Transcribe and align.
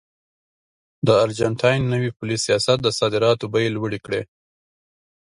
د 1.07 1.09
ارجنټاین 1.23 1.81
نوي 1.93 2.09
پولي 2.17 2.37
سیاست 2.45 2.77
د 2.83 2.87
صادراتو 2.99 3.45
بیې 3.53 3.69
لوړې 3.75 3.99
کړې. 4.05 4.21